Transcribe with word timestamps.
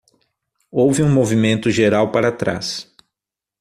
Houve 0.71 1.03
um 1.03 1.13
movimento 1.13 1.69
geral 1.69 2.11
para 2.11 2.31
trás. 2.31 2.91